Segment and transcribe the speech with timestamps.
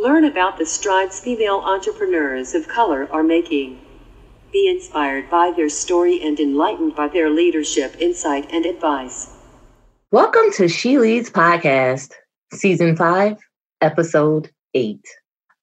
[0.00, 3.80] Learn about the strides female entrepreneurs of color are making.
[4.52, 9.28] Be inspired by their story and enlightened by their leadership, insight, and advice.
[10.12, 12.12] Welcome to She Leads Podcast,
[12.52, 13.38] Season 5,
[13.80, 15.00] Episode 8.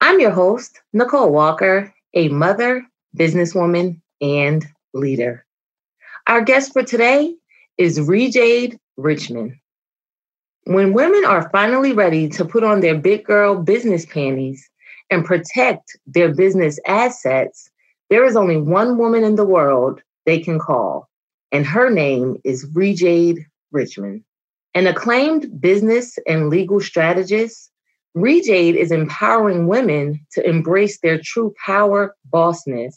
[0.02, 5.46] I'm your host, Nicole Walker, a mother, businesswoman, and leader.
[6.26, 7.36] Our guest for today
[7.78, 9.54] is Rejade Richmond.
[10.66, 14.68] When women are finally ready to put on their big girl business panties
[15.10, 17.70] and protect their business assets,
[18.10, 21.08] there is only one woman in the world they can call,
[21.52, 24.24] and her name is Rejade Richmond.
[24.74, 27.70] An acclaimed business and legal strategist,
[28.16, 32.96] Rejade is empowering women to embrace their true power bossness,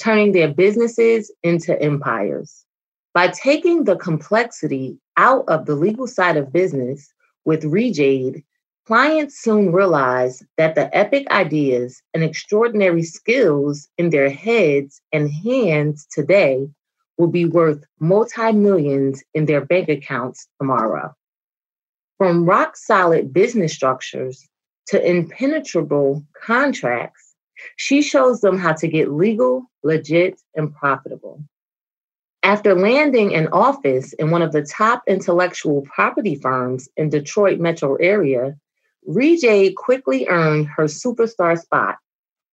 [0.00, 2.64] turning their businesses into empires.
[3.14, 7.12] By taking the complexity out of the legal side of business
[7.44, 8.42] with Rejade,
[8.86, 16.06] clients soon realize that the epic ideas and extraordinary skills in their heads and hands
[16.10, 16.66] today
[17.18, 21.14] will be worth multi millions in their bank accounts tomorrow.
[22.16, 24.48] From rock solid business structures
[24.86, 27.34] to impenetrable contracts,
[27.76, 31.44] she shows them how to get legal, legit, and profitable.
[32.44, 37.94] After landing an office in one of the top intellectual property firms in Detroit metro
[37.96, 38.56] area,
[39.08, 41.98] Rejade quickly earned her superstar spot,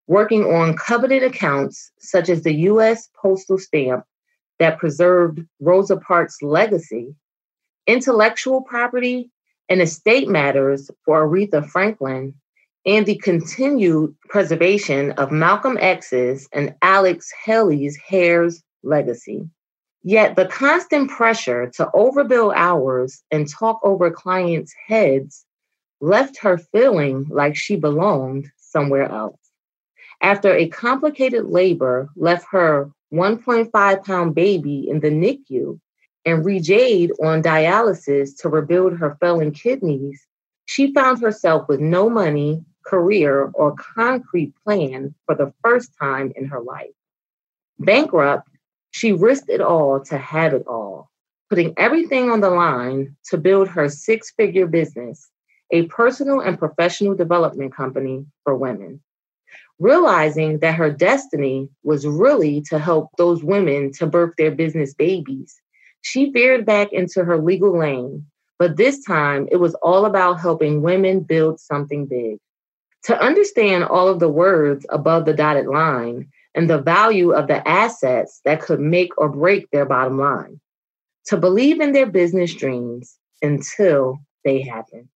[0.06, 3.08] working on coveted accounts such as the U.S.
[3.20, 4.04] postal stamp
[4.60, 7.14] that preserved Rosa Parks' legacy,
[7.88, 9.30] intellectual property
[9.68, 12.34] and estate matters for Aretha Franklin,
[12.86, 19.48] and the continued preservation of Malcolm X's and Alex Haley's hair's legacy.
[20.02, 25.44] Yet the constant pressure to overbill hours and talk over clients' heads
[26.00, 29.36] left her feeling like she belonged somewhere else.
[30.22, 35.78] After a complicated labor left her 1.5 pound baby in the NICU
[36.24, 40.26] and Rejade on dialysis to rebuild her failing kidneys,
[40.64, 46.46] she found herself with no money, career, or concrete plan for the first time in
[46.46, 46.90] her life.
[47.78, 48.48] Bankrupt,
[48.90, 51.10] she risked it all to have it all,
[51.48, 55.28] putting everything on the line to build her six figure business,
[55.70, 59.00] a personal and professional development company for women.
[59.78, 65.60] Realizing that her destiny was really to help those women to birth their business babies,
[66.02, 68.26] she veered back into her legal lane,
[68.58, 72.38] but this time it was all about helping women build something big.
[73.04, 77.66] To understand all of the words above the dotted line, and the value of the
[77.66, 80.60] assets that could make or break their bottom line,
[81.26, 85.08] to believe in their business dreams until they happen.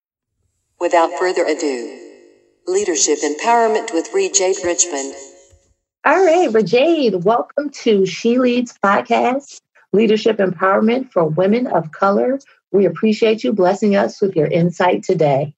[0.79, 1.99] Without further ado,
[2.67, 5.13] Leadership Empowerment with Rejade Richmond.
[6.05, 9.61] All right, Rejade, welcome to She Leads Podcast,
[9.93, 12.39] Leadership Empowerment for Women of Color.
[12.71, 15.55] We appreciate you blessing us with your insight today.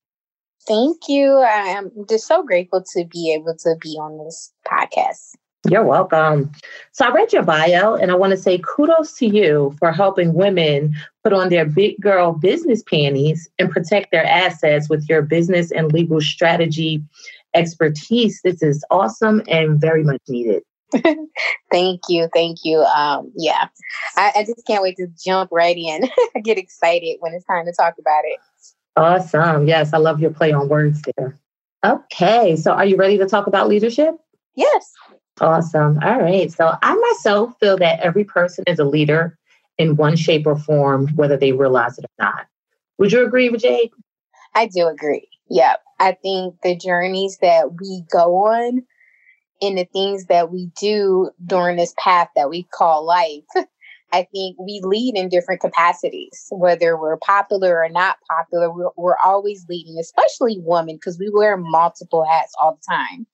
[0.66, 1.38] Thank you.
[1.38, 5.34] I am just so grateful to be able to be on this podcast.
[5.66, 6.52] You're welcome.
[6.92, 10.34] So I read your bio and I want to say kudos to you for helping
[10.34, 15.72] women put on their big girl business panties and protect their assets with your business
[15.72, 17.02] and legal strategy
[17.54, 18.40] expertise.
[18.44, 20.62] This is awesome and very much needed.
[21.72, 22.28] thank you.
[22.32, 22.78] Thank you.
[22.78, 23.68] Um, yeah,
[24.16, 26.08] I, I just can't wait to jump right in.
[26.36, 28.38] I get excited when it's time to talk about it.
[28.96, 29.66] Awesome.
[29.66, 31.36] Yes, I love your play on words there.
[31.84, 34.14] Okay, so are you ready to talk about leadership?
[34.54, 34.92] Yes.
[35.40, 35.98] Awesome.
[36.02, 36.50] All right.
[36.52, 39.38] So I myself feel that every person is a leader
[39.78, 42.46] in one shape or form, whether they realize it or not.
[42.98, 43.90] Would you agree with Jade?
[44.54, 45.28] I do agree.
[45.50, 45.80] Yep.
[46.00, 48.82] I think the journeys that we go on
[49.60, 53.44] and the things that we do during this path that we call life,
[54.12, 58.72] I think we lead in different capacities, whether we're popular or not popular.
[58.72, 63.26] We're, we're always leading, especially women, because we wear multiple hats all the time.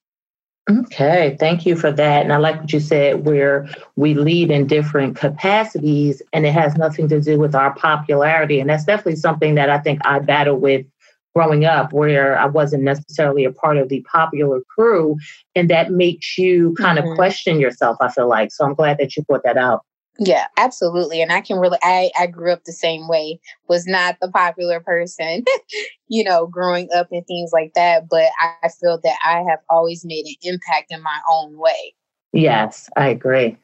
[0.70, 2.22] Okay, thank you for that.
[2.22, 6.75] And I like what you said, where we lead in different capacities and it has
[6.76, 8.61] nothing to do with our popularity.
[8.61, 10.87] And that's definitely something that I think I battle with
[11.34, 15.16] growing up, where I wasn't necessarily a part of the popular crew.
[15.55, 17.10] And that makes you kind mm-hmm.
[17.10, 18.50] of question yourself, I feel like.
[18.50, 19.84] So I'm glad that you brought that out.
[20.19, 21.20] Yeah, absolutely.
[21.20, 23.40] And I can really I I grew up the same way.
[23.69, 25.44] Was not the popular person,
[26.08, 30.05] you know, growing up and things like that, but I feel that I have always
[30.05, 31.94] made an impact in my own way.
[32.32, 33.56] Yes, I agree.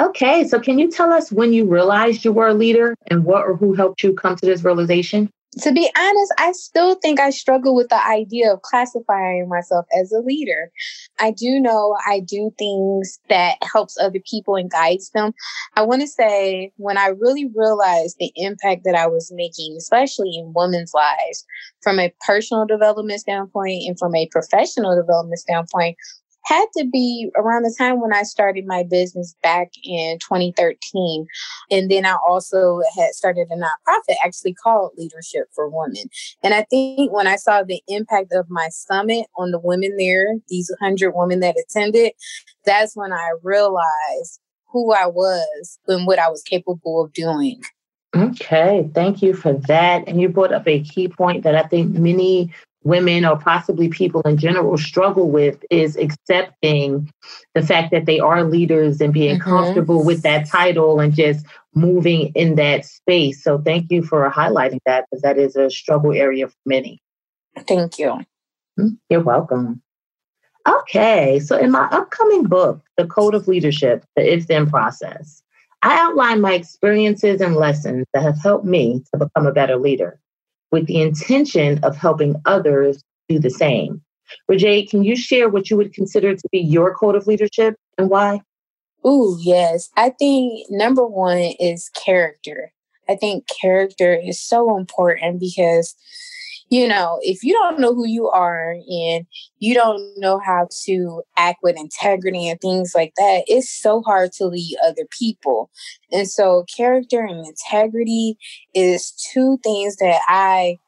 [0.00, 3.44] Okay, so can you tell us when you realized you were a leader and what
[3.44, 5.30] or who helped you come to this realization?
[5.60, 10.12] To be honest, I still think I struggle with the idea of classifying myself as
[10.12, 10.70] a leader.
[11.20, 15.32] I do know I do things that helps other people and guides them.
[15.76, 20.32] I want to say when I really realized the impact that I was making, especially
[20.36, 21.44] in women's lives,
[21.82, 25.96] from a personal development standpoint and from a professional development standpoint,
[26.44, 31.26] had to be around the time when I started my business back in 2013.
[31.70, 36.04] And then I also had started a nonprofit actually called Leadership for Women.
[36.42, 40.34] And I think when I saw the impact of my summit on the women there,
[40.48, 42.12] these 100 women that attended,
[42.64, 44.40] that's when I realized
[44.70, 47.62] who I was and what I was capable of doing.
[48.14, 50.06] Okay, thank you for that.
[50.06, 52.52] And you brought up a key point that I think many
[52.84, 57.10] women or possibly people in general struggle with is accepting
[57.54, 59.50] the fact that they are leaders and being mm-hmm.
[59.50, 63.42] comfortable with that title and just moving in that space.
[63.42, 67.00] So thank you for highlighting that because that is a struggle area for many.
[67.66, 68.20] Thank you.
[68.76, 69.82] Hmm, you're welcome.
[70.66, 75.42] Okay, so in my upcoming book, The Code of Leadership, the If Then Process,
[75.82, 80.18] I outline my experiences and lessons that have helped me to become a better leader
[80.74, 84.02] with the intention of helping others do the same.
[84.48, 88.10] Rajay, can you share what you would consider to be your code of leadership and
[88.10, 88.40] why?
[89.04, 89.88] Oh, yes.
[89.96, 92.72] I think number one is character.
[93.08, 95.94] I think character is so important because
[96.74, 99.26] you know, if you don't know who you are and
[99.60, 104.32] you don't know how to act with integrity and things like that, it's so hard
[104.32, 105.70] to lead other people.
[106.10, 108.36] And so, character and integrity
[108.74, 110.78] is two things that I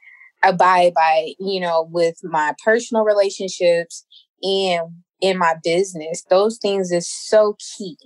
[0.43, 4.05] abide by, you know, with my personal relationships
[4.43, 4.89] and
[5.21, 6.25] in my business.
[6.29, 7.97] Those things is so key.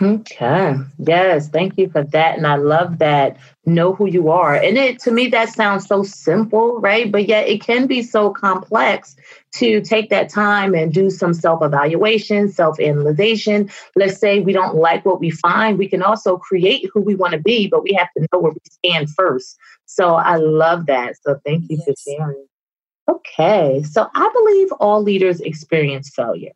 [0.00, 0.74] Okay.
[0.98, 1.50] Yes.
[1.50, 2.38] Thank you for that.
[2.38, 3.36] And I love that.
[3.66, 4.54] Know who you are.
[4.54, 7.12] And it to me that sounds so simple, right?
[7.12, 9.14] But yet it can be so complex
[9.56, 13.70] to take that time and do some self-evaluation, self-analyzation.
[13.94, 15.76] Let's say we don't like what we find.
[15.76, 18.52] We can also create who we want to be, but we have to know where
[18.52, 19.58] we stand first.
[19.84, 21.16] So I love that.
[21.22, 21.84] So thank you yes.
[21.84, 22.46] for sharing.
[23.08, 23.82] Okay.
[23.82, 26.52] So I believe all leaders experience failure.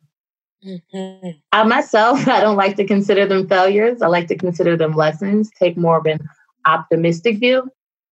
[0.65, 1.29] Mm-hmm.
[1.51, 4.01] I myself, I don't like to consider them failures.
[4.01, 6.19] I like to consider them lessons, take more of an
[6.65, 7.69] optimistic view.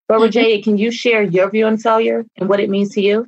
[0.08, 0.62] But mm-hmm.
[0.64, 3.28] can you share your view on failure and what it means to you?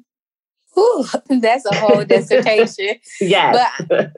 [0.78, 1.06] Ooh,
[1.42, 2.96] that's a whole dissertation.
[3.22, 3.84] yes.
[3.90, 4.12] But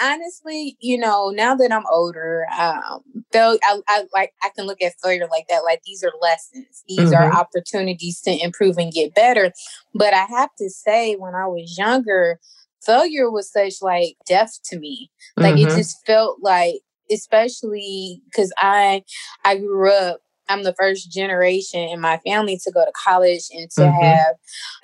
[0.00, 3.00] honestly, you know, now that I'm older, um,
[3.32, 5.64] fail, I, I, like I can look at failure like that.
[5.64, 6.84] Like these are lessons.
[6.86, 7.14] These mm-hmm.
[7.14, 9.52] are opportunities to improve and get better.
[9.94, 12.40] But I have to say, when I was younger,
[12.84, 15.10] failure was such like death to me.
[15.36, 15.68] Like mm-hmm.
[15.68, 19.02] it just felt like, especially because I
[19.44, 23.70] I grew up I'm the first generation in my family to go to college and
[23.72, 24.04] to mm-hmm.
[24.04, 24.36] have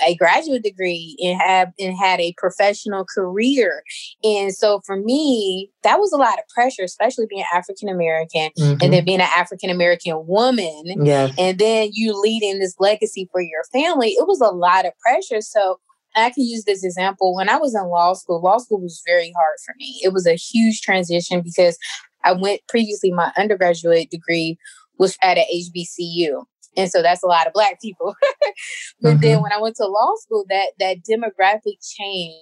[0.06, 3.82] a graduate degree and have and had a professional career.
[4.24, 8.70] And so for me, that was a lot of pressure, especially being African American mm-hmm.
[8.72, 9.04] and then mm-hmm.
[9.04, 11.04] being an African American woman.
[11.04, 11.34] Yes.
[11.38, 14.10] And then you leading this legacy for your family.
[14.10, 15.40] It was a lot of pressure.
[15.40, 15.78] So
[16.16, 17.34] I can use this example.
[17.34, 20.00] When I was in law school, law school was very hard for me.
[20.02, 21.78] It was a huge transition because
[22.24, 24.58] I went previously, my undergraduate degree
[24.98, 26.44] was at a HBCU.
[26.76, 28.14] And so that's a lot of black people.
[29.00, 29.20] but mm-hmm.
[29.20, 32.34] then when I went to law school, that that demographic change,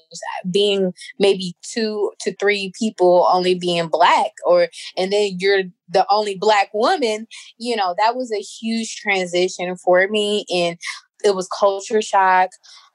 [0.50, 6.37] being maybe two to three people only being black, or and then you're the only
[6.37, 10.44] black woman, you know, that was a huge transition for me.
[10.54, 10.78] And
[11.25, 12.50] it was culture shock.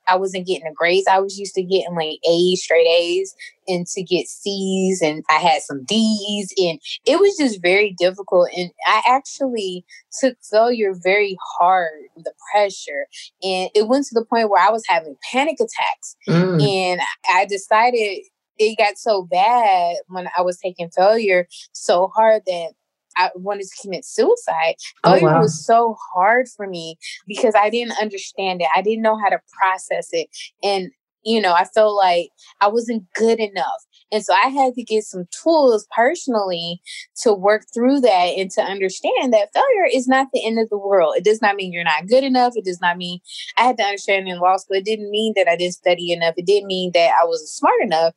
[0.07, 3.33] I wasn't getting the grades I was used to getting, like A's, straight A's,
[3.67, 8.49] and to get C's, and I had some D's, and it was just very difficult.
[8.55, 9.85] And I actually
[10.19, 13.07] took failure very hard, the pressure,
[13.41, 16.15] and it went to the point where I was having panic attacks.
[16.27, 16.61] Mm.
[16.67, 18.23] And I decided
[18.57, 22.73] it got so bad when I was taking failure so hard that
[23.17, 24.75] I wanted to commit suicide.
[25.03, 25.37] Oh, wow.
[25.37, 28.67] It was so hard for me because I didn't understand it.
[28.75, 30.29] I didn't know how to process it.
[30.61, 30.91] And,
[31.23, 32.29] you know, I felt like
[32.61, 33.81] I wasn't good enough.
[34.11, 36.79] And so I had to get some tools personally
[37.23, 40.77] to work through that and to understand that failure is not the end of the
[40.77, 41.15] world.
[41.17, 42.53] It does not mean you're not good enough.
[42.55, 43.19] It does not mean
[43.57, 44.77] I had to understand in law school.
[44.77, 46.35] It didn't mean that I didn't study enough.
[46.37, 48.13] It didn't mean that I wasn't smart enough.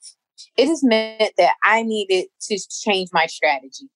[0.58, 3.88] It just meant that I needed to change my strategy.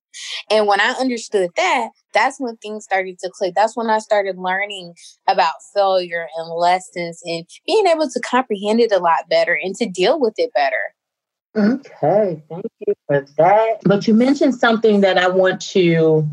[0.51, 3.55] And when I understood that, that's when things started to click.
[3.55, 4.95] That's when I started learning
[5.29, 9.87] about failure and lessons and being able to comprehend it a lot better and to
[9.87, 10.95] deal with it better.
[11.57, 13.81] Okay, thank you for that.
[13.85, 16.29] But you mentioned something that I want to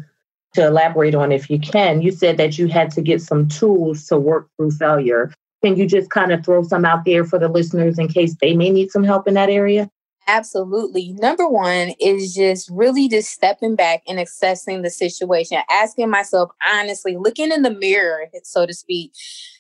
[0.54, 2.02] to elaborate on if you can.
[2.02, 5.32] You said that you had to get some tools to work through failure.
[5.64, 8.56] Can you just kind of throw some out there for the listeners in case they
[8.56, 9.90] may need some help in that area?
[10.28, 11.14] Absolutely.
[11.14, 17.16] Number one is just really just stepping back and assessing the situation, asking myself honestly,
[17.16, 19.14] looking in the mirror, so to speak,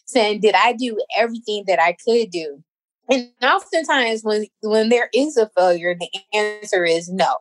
[0.05, 2.61] saying, Did I do everything that I could do?
[3.09, 7.37] And oftentimes when when there is a failure, the answer is no.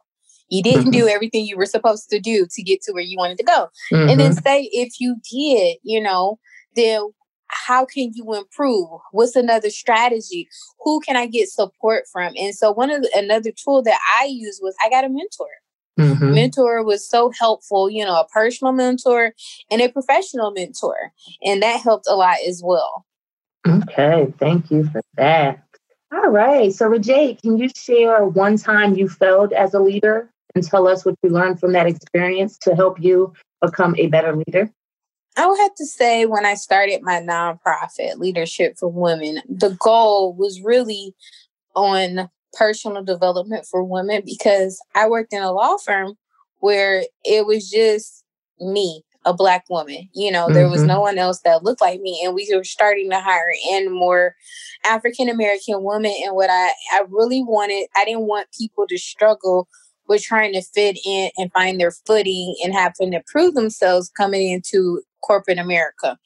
[0.48, 0.90] You didn't mm-hmm.
[0.90, 3.68] do everything you were supposed to do to get to where you wanted to go.
[3.92, 4.08] Mm-hmm.
[4.08, 4.46] And then mm-hmm.
[4.46, 6.38] say if you did, you know,
[6.76, 7.08] then
[7.48, 8.88] how can you improve?
[9.12, 10.48] What's another strategy?
[10.80, 12.34] Who can I get support from?
[12.36, 15.48] And so one of the, another tool that I use was I got a mentor.
[15.98, 16.34] Mm-hmm.
[16.34, 19.32] Mentor was so helpful, you know, a personal mentor
[19.70, 21.12] and a professional mentor.
[21.42, 23.06] And that helped a lot as well.
[23.66, 25.62] Okay, thank you for that.
[26.12, 26.72] All right.
[26.72, 31.04] So, Rajay, can you share one time you failed as a leader and tell us
[31.04, 34.70] what you learned from that experience to help you become a better leader?
[35.36, 40.34] I would have to say when I started my nonprofit, Leadership for Women, the goal
[40.34, 41.14] was really
[41.74, 46.14] on personal development for women because I worked in a law firm
[46.60, 48.24] where it was just
[48.58, 50.08] me, a black woman.
[50.14, 50.54] You know, mm-hmm.
[50.54, 50.88] there was mm-hmm.
[50.88, 52.22] no one else that looked like me.
[52.24, 54.34] And we were starting to hire in more
[54.84, 56.14] African American women.
[56.24, 59.68] And what I, I really wanted, I didn't want people to struggle
[60.08, 64.50] with trying to fit in and find their footing and having to prove themselves coming
[64.50, 66.18] into corporate America.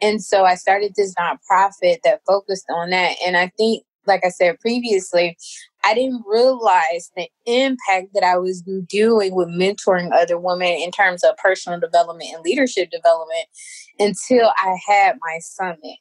[0.00, 3.16] And so I started this nonprofit that focused on that.
[3.24, 5.36] And I think, like I said previously,
[5.84, 11.22] I didn't realize the impact that I was doing with mentoring other women in terms
[11.24, 13.46] of personal development and leadership development
[13.98, 15.98] until I had my summit.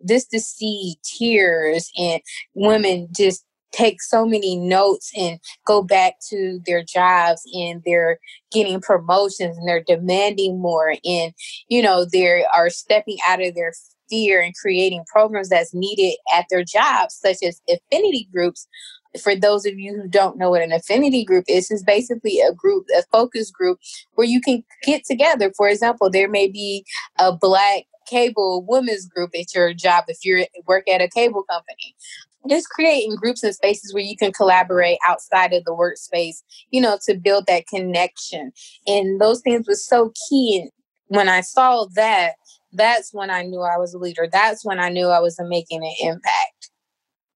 [0.00, 2.20] This to see tears and
[2.54, 8.18] women just take so many notes and go back to their jobs and they're
[8.50, 11.32] getting promotions and they're demanding more and
[11.68, 13.72] you know they are stepping out of their
[14.08, 18.68] fear and creating programs that's needed at their jobs such as affinity groups
[19.22, 22.52] for those of you who don't know what an affinity group is, is basically a
[22.52, 23.78] group, a focus group
[24.14, 25.52] where you can get together.
[25.54, 26.86] For example, there may be
[27.18, 31.94] a black cable women's group at your job if you work at a cable company
[32.48, 36.98] just creating groups and spaces where you can collaborate outside of the workspace, you know,
[37.06, 38.52] to build that connection.
[38.86, 40.60] And those things were so key.
[40.60, 40.70] And
[41.06, 42.34] when I saw that,
[42.72, 44.28] that's when I knew I was a leader.
[44.30, 46.70] That's when I knew I was making an impact.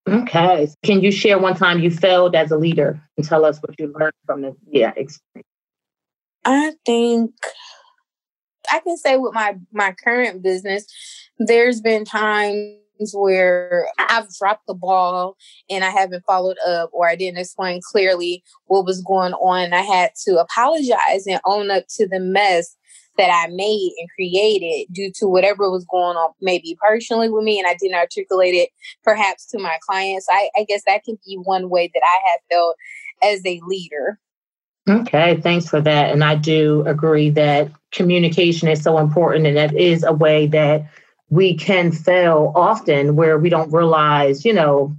[0.09, 0.69] Okay.
[0.85, 3.93] Can you share one time you failed as a leader and tell us what you
[3.99, 5.47] learned from the yeah experience?
[6.45, 7.33] I think
[8.71, 10.87] I can say with my my current business,
[11.39, 12.79] there's been times
[13.15, 15.37] where I've dropped the ball
[15.71, 19.73] and I haven't followed up or I didn't explain clearly what was going on.
[19.73, 22.77] I had to apologize and own up to the mess
[23.19, 27.59] that I made and created due to whatever was going on, maybe personally with me,
[27.59, 28.71] and I didn't articulate it
[29.05, 30.27] perhaps to my clients.
[30.31, 32.77] I, I guess that can be one way that I have felt
[33.23, 34.19] as a leader.
[34.89, 36.13] Okay, thanks for that.
[36.13, 40.87] And I do agree that communication is so important, and that is a way that
[41.29, 44.97] we can fail often where we don't realize, you know,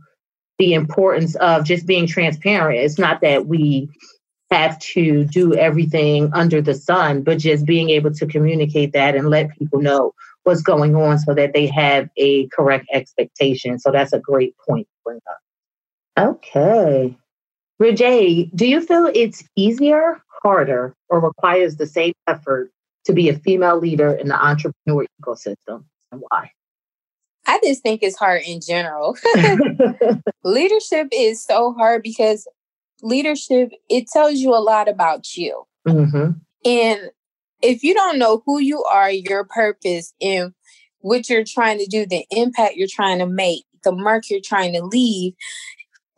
[0.60, 2.80] the importance of just being transparent.
[2.80, 3.90] It's not that we
[4.52, 9.30] have to do everything under the sun, but just being able to communicate that and
[9.30, 13.80] let people know what's going on so that they have a correct expectation.
[13.80, 15.40] So that's a great point to bring up.
[16.30, 17.18] Okay.
[17.80, 22.72] Rajay, do you feel it's easier, harder, or requires the same effort
[23.06, 25.84] to be a female leader in the entrepreneur ecosystem?
[26.12, 26.52] And why?
[27.48, 29.18] I just think it's hard in general.
[30.44, 32.48] leadership is so hard because
[33.02, 35.64] leadership it tells you a lot about you.
[35.88, 36.32] Mm-hmm.
[36.66, 37.10] And
[37.62, 40.54] if you don't know who you are, your purpose, and
[41.00, 44.74] what you're trying to do, the impact you're trying to make, the mark you're trying
[44.74, 45.34] to leave,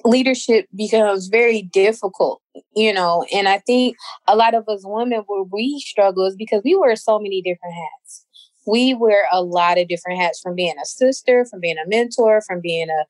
[0.03, 2.41] leadership becomes very difficult,
[2.75, 3.25] you know.
[3.31, 3.95] And I think
[4.27, 7.75] a lot of us women, where we struggle is because we wear so many different
[7.75, 8.25] hats
[8.69, 12.41] we wear a lot of different hats from being a sister, from being a mentor,
[12.41, 13.05] from being a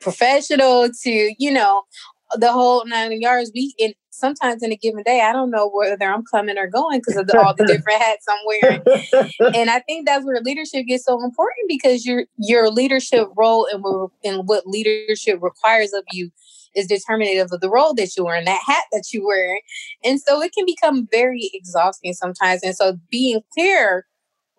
[0.00, 1.82] professional to, you know,
[2.34, 3.50] the whole nine yards.
[3.54, 7.00] We in sometimes in a given day, I don't know whether I'm coming or going
[7.00, 8.82] because of the, all the different hats I'm wearing.
[9.54, 13.84] and I think that's where leadership gets so important because your your leadership role and,
[14.24, 16.30] and what leadership requires of you
[16.74, 19.60] is determinative of the role that you wear and that hat that you wear.
[20.04, 22.62] And so it can become very exhausting sometimes.
[22.62, 24.06] And so being clear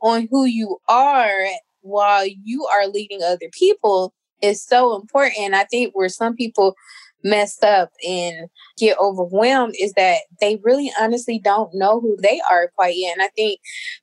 [0.01, 1.47] on who you are
[1.81, 5.53] while you are leading other people is so important.
[5.53, 6.75] I think where some people
[7.23, 12.71] mess up and get overwhelmed is that they really honestly don't know who they are
[12.75, 13.13] quite yet.
[13.17, 13.59] And I think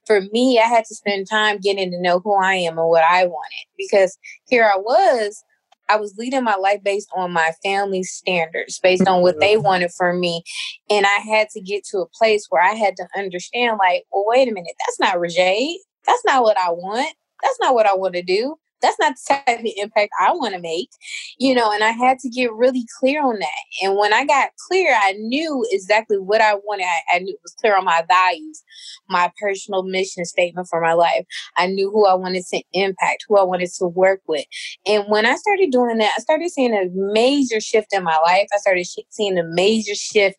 [0.06, 3.04] for me, I had to spend time getting to know who I am and what
[3.08, 5.42] I wanted because here I was.
[5.88, 9.64] I was leading my life based on my family's standards, based on what they mm-hmm.
[9.64, 10.42] wanted for me.
[10.90, 14.24] And I had to get to a place where I had to understand, like, well,
[14.26, 15.78] wait a minute, that's not Rajay.
[16.06, 17.14] That's not what I want.
[17.42, 20.54] That's not what I want to do that's not the type of impact I want
[20.54, 20.90] to make,
[21.38, 23.82] you know, and I had to get really clear on that.
[23.82, 26.84] And when I got clear, I knew exactly what I wanted.
[26.84, 28.62] I, I knew it was clear on my values,
[29.08, 31.24] my personal mission statement for my life.
[31.56, 34.44] I knew who I wanted to impact, who I wanted to work with.
[34.86, 38.48] And when I started doing that, I started seeing a major shift in my life.
[38.52, 40.36] I started seeing a major shift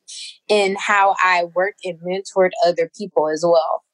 [0.47, 3.84] in how I worked and mentored other people as well.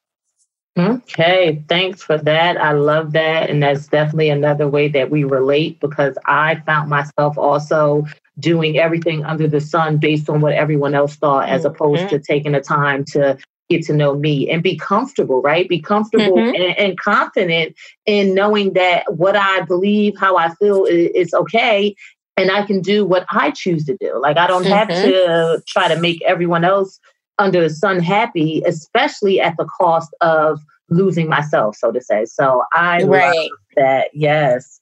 [0.78, 2.56] Okay, thanks for that.
[2.60, 3.50] I love that.
[3.50, 8.06] And that's definitely another way that we relate because I found myself also
[8.40, 12.16] doing everything under the sun based on what everyone else thought, as opposed mm-hmm.
[12.16, 13.38] to taking the time to
[13.70, 15.68] get to know me and be comfortable, right?
[15.68, 16.56] Be comfortable mm-hmm.
[16.56, 17.76] and, and, confident
[18.06, 21.96] in knowing that what I believe, how I feel is, is, okay.
[22.38, 24.20] And I can do what I choose to do.
[24.22, 24.74] Like, I don't mm-hmm.
[24.74, 27.00] have to try to make everyone else
[27.42, 32.26] under the sun happy, especially at the cost of losing myself, so to say.
[32.26, 33.36] So I right.
[33.36, 34.10] love that.
[34.14, 34.80] Yes.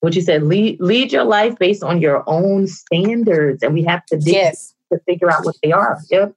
[0.00, 3.62] What you said, lead, lead your life based on your own standards.
[3.62, 4.74] And we have to, dig, yes.
[4.92, 5.98] to figure out what they are.
[6.10, 6.34] Yep.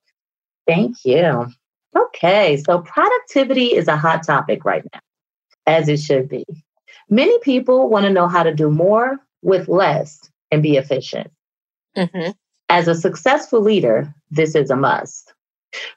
[0.67, 1.47] Thank you.
[1.95, 2.57] Okay.
[2.57, 4.99] So productivity is a hot topic right now,
[5.65, 6.45] as it should be.
[7.09, 10.19] Many people want to know how to do more with less
[10.51, 11.31] and be efficient.
[11.97, 12.31] Mm-hmm.
[12.69, 15.33] As a successful leader, this is a must.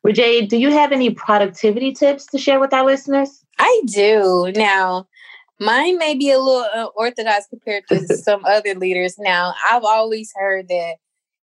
[0.03, 3.45] Rajay, do you have any productivity tips to share with our listeners?
[3.59, 4.53] I do.
[4.55, 5.07] Now,
[5.61, 9.17] mine may be a little unorthodox compared to some other leaders.
[9.19, 10.97] Now, I've always heard that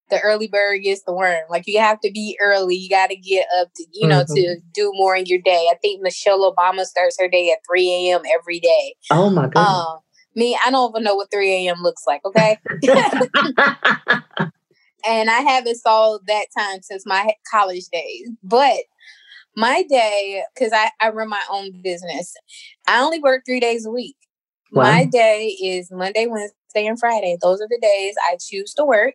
[0.10, 1.42] the early bird gets the worm.
[1.50, 2.76] Like you have to be early.
[2.76, 4.36] You got to get up to, you know, mm-hmm.
[4.36, 5.68] to do more in your day.
[5.72, 8.22] I think Michelle Obama starts her day at 3 a.m.
[8.40, 8.96] every day.
[9.10, 9.96] Oh my God.
[9.96, 10.00] Um,
[10.36, 11.82] me, I don't even know what 3 a.m.
[11.82, 12.22] looks like.
[12.26, 12.58] Okay.
[15.06, 18.30] and I haven't saw that time since my college days.
[18.44, 18.80] But
[19.56, 22.34] my day, because I, I run my own business,
[22.88, 24.16] I only work three days a week.
[24.72, 24.84] Wow.
[24.84, 27.38] My day is Monday, Wednesday, and Friday.
[27.42, 29.14] Those are the days I choose to work.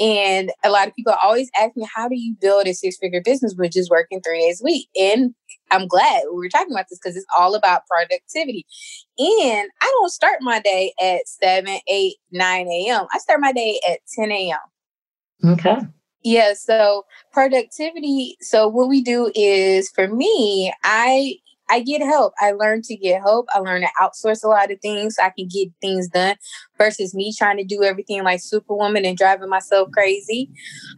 [0.00, 3.20] And a lot of people always ask me, how do you build a six figure
[3.24, 4.88] business with just working three days a week?
[4.96, 5.34] And
[5.70, 8.66] I'm glad we were talking about this because it's all about productivity.
[9.18, 13.06] And I don't start my day at 7, 8, 9 a.m.
[13.12, 14.58] I start my day at 10 a.m.
[15.42, 15.76] Okay.
[16.22, 18.36] Yeah, so productivity.
[18.40, 21.36] So what we do is for me, I
[21.70, 22.34] I get help.
[22.40, 23.46] I learn to get help.
[23.54, 26.36] I learn to outsource a lot of things so I can get things done
[26.78, 30.50] versus me trying to do everything like superwoman and driving myself crazy.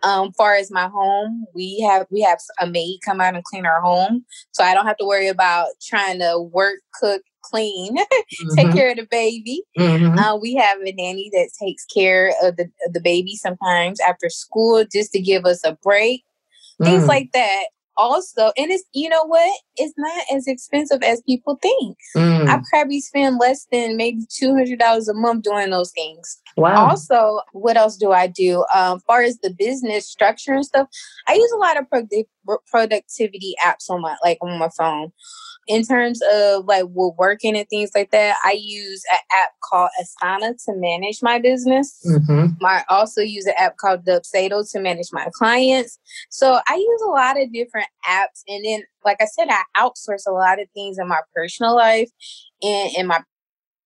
[0.03, 3.67] Um, far as my home, we have we have a maid come out and clean
[3.67, 4.25] our home.
[4.53, 8.55] So I don't have to worry about trying to work, cook, clean, mm-hmm.
[8.57, 9.63] take care of the baby.
[9.79, 10.19] Mm-hmm.
[10.19, 14.29] Uh, we have a nanny that takes care of the, of the baby sometimes after
[14.29, 16.25] school just to give us a break.
[16.83, 17.09] Things mm.
[17.09, 19.61] like that also and it's you know what?
[19.77, 21.97] It's not as expensive as people think.
[22.17, 22.49] Mm.
[22.49, 26.41] i probably spend less than maybe $200 a month doing those things.
[26.57, 26.89] Wow.
[26.89, 28.65] Also what else do i do?
[28.75, 30.89] Um far as the business structure and stuff
[31.27, 35.13] i use a lot of pro- productivity apps on my like on my phone
[35.67, 39.91] in terms of like we're working and things like that, I use an app called
[40.01, 42.01] Asana to manage my business.
[42.07, 42.65] Mm-hmm.
[42.65, 45.99] I also use an app called Dubsado to manage my clients.
[46.31, 48.43] So I use a lot of different apps.
[48.47, 52.11] And then, like I said, I outsource a lot of things in my personal life
[52.63, 53.23] and in my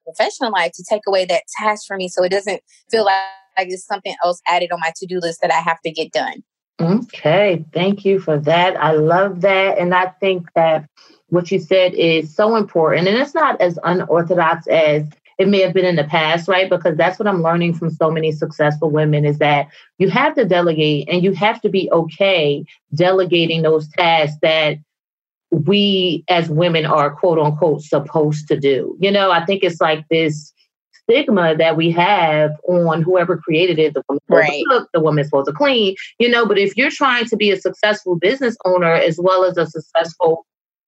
[0.04, 3.22] professional life to take away that task for me so it doesn't feel like,
[3.56, 6.12] like it's something else added on my to do list that I have to get
[6.12, 6.42] done.
[6.80, 8.76] Okay, thank you for that.
[8.76, 9.78] I love that.
[9.78, 10.88] And I think that
[11.28, 13.06] what you said is so important.
[13.06, 15.04] And it's not as unorthodox as
[15.38, 16.68] it may have been in the past, right?
[16.68, 20.44] Because that's what I'm learning from so many successful women is that you have to
[20.44, 22.64] delegate and you have to be okay
[22.94, 24.76] delegating those tasks that
[25.50, 28.96] we as women are quote unquote supposed to do.
[29.00, 30.52] You know, I think it's like this
[31.10, 34.64] stigma that we have on whoever created it, the woman right.
[34.68, 37.60] cook, the woman's supposed to clean, you know, but if you're trying to be a
[37.60, 40.46] successful business owner as well as a successful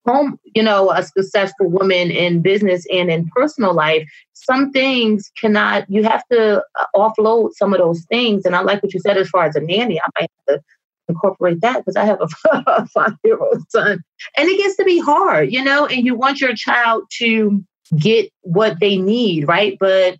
[0.06, 5.84] home, you know, a successful woman in business and in personal life, some things cannot,
[5.90, 8.44] you have to uh, offload some of those things.
[8.44, 10.64] And I like what you said as far as a nanny, I might have to
[11.08, 14.02] incorporate that because I have a five year old son.
[14.36, 17.62] And it gets to be hard, you know, and you want your child to
[17.98, 19.76] get what they need, right?
[19.78, 20.18] But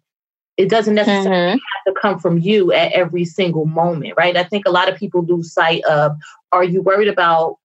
[0.57, 1.87] It doesn't necessarily mm-hmm.
[1.87, 4.37] have to come from you at every single moment, right?
[4.37, 6.13] I think a lot of people lose sight of
[6.53, 7.57] are you worried about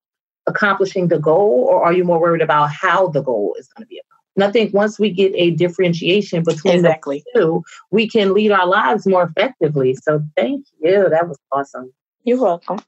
[0.47, 3.87] accomplishing the goal or are you more worried about how the goal is going to
[3.87, 4.35] be accomplished?
[4.37, 7.23] And I think once we get a differentiation between exactly.
[7.33, 9.95] the two, we can lead our lives more effectively.
[9.95, 11.09] So thank you.
[11.09, 11.91] That was awesome.
[12.23, 12.79] You're welcome.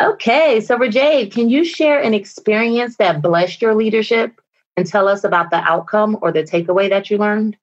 [0.00, 4.40] Okay, so Rajade, can you share an experience that blessed your leadership
[4.80, 7.54] and tell us about the outcome or the takeaway that you learned?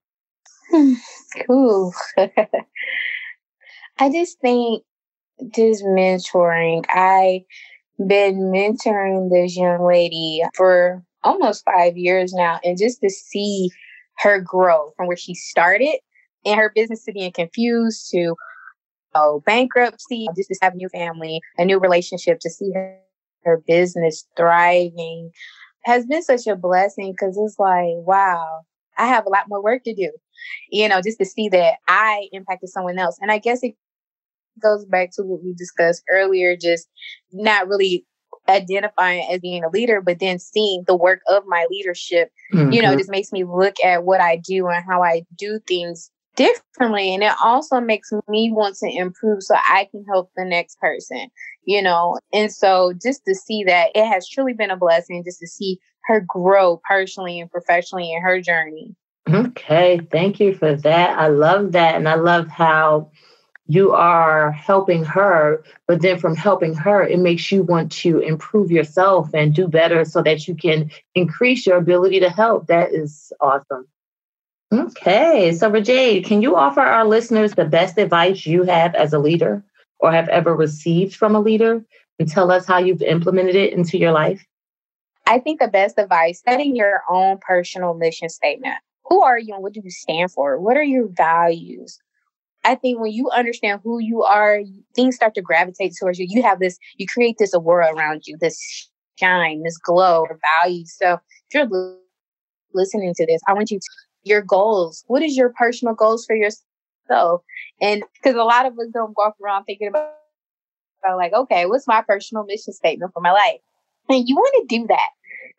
[0.70, 0.94] Hmm,
[1.48, 1.92] cool.
[3.98, 4.84] I just think
[5.56, 6.86] just mentoring.
[6.90, 7.44] I
[8.06, 13.72] been mentoring this young lady for almost five years now, and just to see
[14.20, 15.98] her grow from where she started
[16.44, 18.36] in her business to being confused to
[19.16, 23.00] oh, bankruptcy, just to have a new family, a new relationship, to see her,
[23.44, 25.32] her business thriving
[25.88, 28.62] has been such a blessing because it's like, wow,
[28.98, 30.12] I have a lot more work to do,
[30.70, 33.18] you know, just to see that I impacted someone else.
[33.22, 33.74] And I guess it
[34.62, 36.90] goes back to what we discussed earlier, just
[37.32, 38.06] not really
[38.50, 42.74] identifying as being a leader, but then seeing the work of my leadership, mm-hmm.
[42.74, 42.98] you know, mm-hmm.
[42.98, 47.14] just makes me look at what I do and how I do things differently.
[47.14, 51.28] And it also makes me want to improve so I can help the next person,
[51.66, 52.18] you know.
[52.32, 55.80] And so just to see that it has truly been a blessing just to see
[56.06, 58.96] her grow personally and professionally in her journey.
[59.30, 61.20] Okay, thank you for that.
[61.20, 61.96] I love that.
[61.96, 63.12] And I love how
[63.68, 68.72] you are helping her, but then from helping her, it makes you want to improve
[68.72, 72.68] yourself and do better so that you can increase your ability to help.
[72.68, 73.86] That is awesome.
[74.74, 79.20] Okay, so Rajay, can you offer our listeners the best advice you have as a
[79.20, 79.64] leader
[80.00, 81.84] or have ever received from a leader
[82.20, 84.46] and tell us how you've implemented it into your life?
[85.26, 88.76] I think the best advice setting your own personal mission statement.
[89.06, 90.60] Who are you and what do you stand for?
[90.60, 91.98] What are your values?
[92.66, 94.60] I think when you understand who you are,
[94.96, 96.26] things start to gravitate towards you.
[96.30, 100.94] You have this, you create this aura around you, this shine, this glow of values.
[101.02, 101.20] So if
[101.54, 101.98] you're
[102.74, 103.88] listening to this, I want you to
[104.28, 105.04] your goals.
[105.08, 107.42] What is your personal goals for yourself?
[107.82, 110.12] And because a lot of us don't walk around thinking about,
[111.04, 113.60] about like, okay, what's my personal mission statement for my life?
[114.10, 115.10] And you want to do that.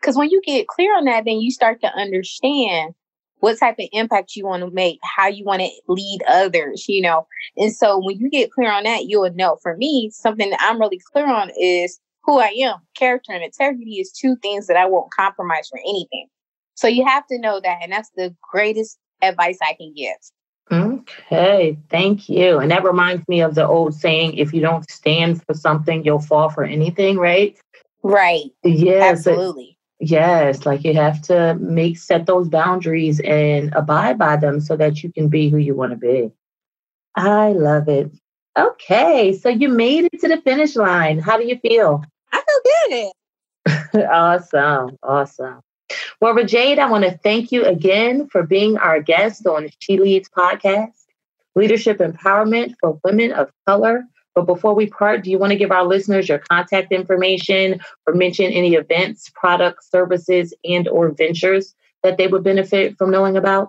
[0.00, 2.94] Because when you get clear on that, then you start to understand
[3.40, 7.02] what type of impact you want to make, how you want to lead others, you
[7.02, 7.26] know.
[7.56, 9.58] And so when you get clear on that, you'll know.
[9.62, 12.76] For me, something that I'm really clear on is who I am.
[12.96, 16.26] Character and integrity is two things that I won't compromise for anything.
[16.78, 17.78] So you have to know that.
[17.82, 20.14] And that's the greatest advice I can give.
[20.70, 22.58] Okay, thank you.
[22.58, 26.20] And that reminds me of the old saying if you don't stand for something, you'll
[26.20, 27.58] fall for anything, right?
[28.04, 28.52] Right.
[28.62, 29.26] Yes.
[29.26, 29.76] Absolutely.
[29.98, 35.02] Yes, like you have to make set those boundaries and abide by them so that
[35.02, 36.30] you can be who you want to be.
[37.16, 38.12] I love it.
[38.56, 41.18] Okay, so you made it to the finish line.
[41.18, 42.04] How do you feel?
[42.32, 43.10] I feel
[43.96, 44.06] good.
[44.12, 44.96] awesome.
[45.02, 45.60] Awesome.
[46.20, 50.28] Well, Rajade, I want to thank you again for being our guest on She Leads
[50.28, 50.94] podcast,
[51.54, 54.02] Leadership Empowerment for Women of Color.
[54.34, 58.14] But before we part, do you want to give our listeners your contact information or
[58.14, 63.68] mention any events, products, services, and or ventures that they would benefit from knowing about?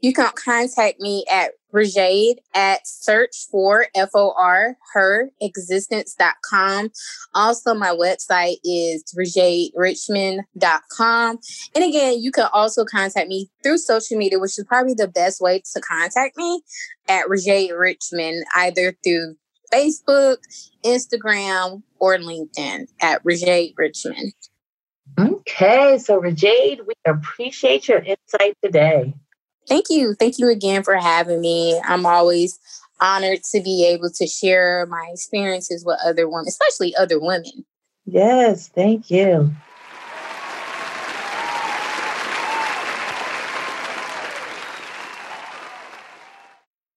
[0.00, 6.90] You can contact me at Rajade at search for F O R her existence.com.
[7.34, 11.38] Also, my website is RajadeRichmond.com.
[11.74, 15.40] And again, you can also contact me through social media, which is probably the best
[15.40, 16.62] way to contact me
[17.08, 19.36] at Rajade Richmond, either through
[19.72, 20.36] Facebook,
[20.84, 24.32] Instagram, or LinkedIn at Rajade Richmond.
[25.18, 29.12] Okay, so Rajade, we appreciate your insight today.
[29.68, 30.14] Thank you.
[30.14, 31.80] Thank you again for having me.
[31.84, 32.58] I'm always
[33.00, 37.64] honored to be able to share my experiences with other women, especially other women.
[38.04, 39.50] Yes, thank you.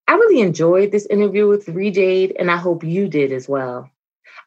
[0.07, 3.89] I really enjoyed this interview with Rejade, and I hope you did as well.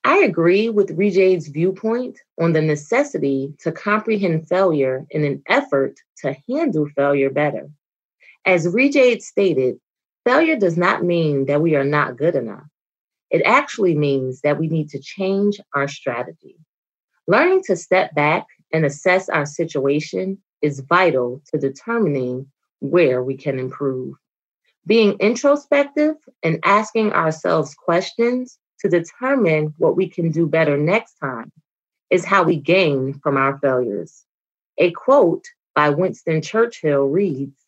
[0.04, 6.36] I agree with Rejade's viewpoint on the necessity to comprehend failure in an effort to
[6.48, 7.68] handle failure better.
[8.44, 9.78] As Rejade stated,
[10.24, 12.66] failure does not mean that we are not good enough.
[13.30, 16.56] It actually means that we need to change our strategy.
[17.28, 22.50] Learning to step back and assess our situation is vital to determining
[22.80, 24.14] where we can improve.
[24.86, 31.52] Being introspective and asking ourselves questions to determine what we can do better next time
[32.10, 34.24] is how we gain from our failures.
[34.78, 37.61] A quote by Winston Churchill reads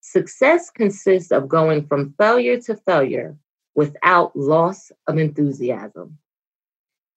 [0.00, 3.36] Success consists of going from failure to failure
[3.74, 6.18] without loss of enthusiasm.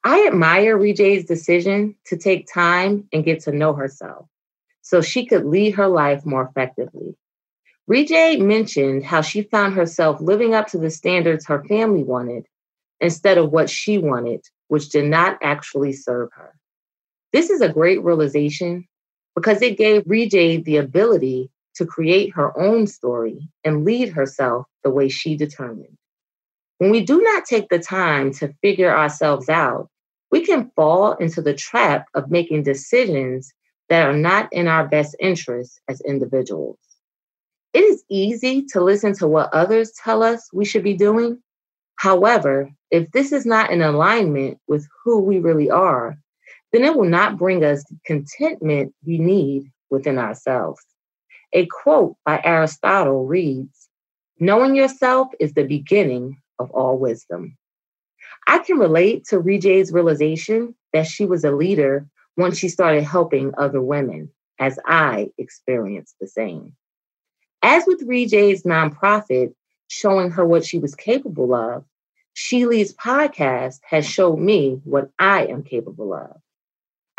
[0.04, 4.28] I admire Rejay's decision to take time and get to know herself
[4.82, 7.16] so she could lead her life more effectively.
[7.90, 12.46] Rejay mentioned how she found herself living up to the standards her family wanted
[13.00, 16.54] instead of what she wanted, which did not actually serve her.
[17.32, 18.88] This is a great realization
[19.36, 24.90] because it gave Rejay the ability to create her own story and lead herself the
[24.90, 25.98] way she determined.
[26.78, 29.90] When we do not take the time to figure ourselves out,
[30.32, 33.54] we can fall into the trap of making decisions
[33.90, 36.80] that are not in our best interest as individuals.
[37.74, 41.42] It is easy to listen to what others tell us we should be doing.
[41.96, 46.18] However, if this is not in alignment with who we really are,
[46.72, 50.84] then it will not bring us the contentment we need within ourselves.
[51.54, 53.90] A quote by Aristotle reads
[54.40, 57.58] Knowing yourself is the beginning of all wisdom.
[58.48, 63.54] I can relate to Rejay's realization that she was a leader once she started helping
[63.58, 66.74] other women, as I experienced the same.
[67.62, 69.54] As with Rejay's nonprofit
[69.88, 71.86] showing her what she was capable of,
[72.34, 76.36] She podcast has showed me what I am capable of.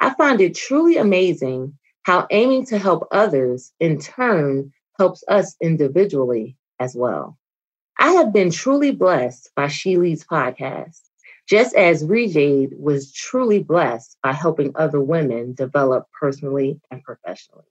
[0.01, 6.57] I find it truly amazing how aiming to help others in turn helps us individually
[6.81, 7.39] as well.
[7.99, 11.01] I have been truly blessed by She Leads podcast,
[11.49, 17.65] just as Rejay was truly blessed by helping other women develop personally and professionally.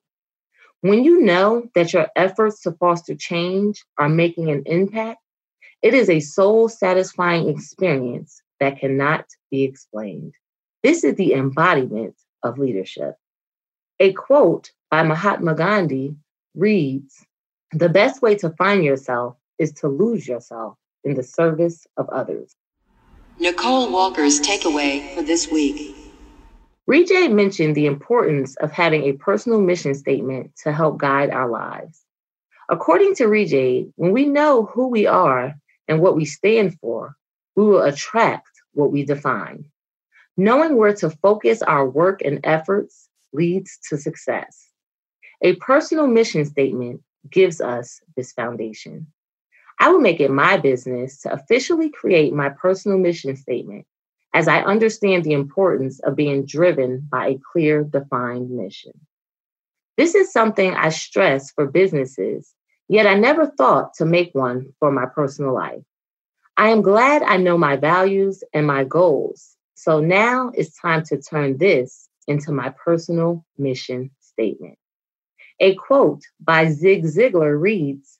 [0.81, 5.21] When you know that your efforts to foster change are making an impact,
[5.81, 10.33] it is a soul satisfying experience that cannot be explained.
[10.83, 13.15] This is the embodiment of leadership.
[14.03, 16.17] A quote by Mahatma Gandhi
[16.55, 17.25] reads
[17.71, 22.53] The best way to find yourself is to lose yourself in the service of others.
[23.39, 25.95] Nicole Walker's takeaway for this week.
[26.85, 32.03] Rejay mentioned the importance of having a personal mission statement to help guide our lives.
[32.69, 35.55] According to Rejay, when we know who we are
[35.87, 37.15] and what we stand for,
[37.55, 39.63] we will attract what we define.
[40.35, 44.69] Knowing where to focus our work and efforts leads to success.
[45.41, 49.07] A personal mission statement gives us this foundation.
[49.79, 53.85] I will make it my business to officially create my personal mission statement
[54.33, 58.93] as I understand the importance of being driven by a clear, defined mission.
[59.97, 62.53] This is something I stress for businesses,
[62.87, 65.83] yet I never thought to make one for my personal life.
[66.57, 71.21] I am glad I know my values and my goals, so now it's time to
[71.21, 74.77] turn this into my personal mission statement.
[75.59, 78.19] A quote by Zig Ziglar reads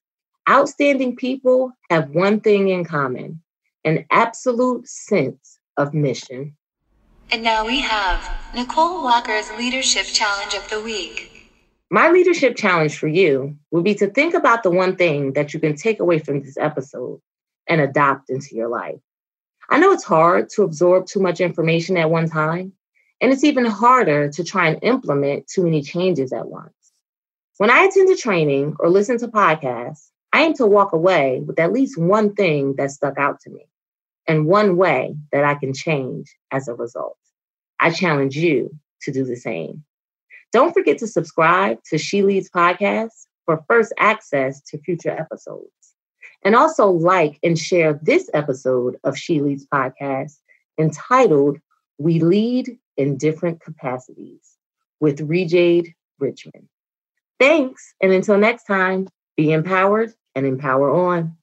[0.50, 3.42] Outstanding people have one thing in common
[3.86, 6.56] an absolute sense of mission.
[7.32, 11.52] And now we have Nicole Walker's Leadership Challenge of the Week.
[11.90, 15.60] My leadership challenge for you would be to think about the one thing that you
[15.60, 17.20] can take away from this episode
[17.68, 19.00] and adopt into your life.
[19.70, 22.74] I know it's hard to absorb too much information at one time,
[23.24, 26.74] and it's even harder to try and implement too many changes at once.
[27.58, 31.58] When I attend a training or listen to podcasts, I aim to walk away with
[31.58, 33.66] at least one thing that stuck out to me
[34.28, 37.18] and one way that I can change as a result.
[37.80, 39.86] I challenge you to do the same.
[40.52, 45.72] Don't forget to subscribe to She Leads Podcast for first access to future episodes.
[46.44, 50.40] And also like and share this episode of She Leads Podcast
[50.78, 51.60] entitled
[51.98, 54.58] We Lead in Different Capacities
[55.00, 56.68] with Rejade Richmond.
[57.40, 57.94] Thanks.
[58.02, 61.38] And until next time, be empowered and empower on.